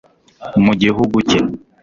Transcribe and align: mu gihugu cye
mu 0.63 0.73
gihugu 0.81 1.17
cye 1.29 1.39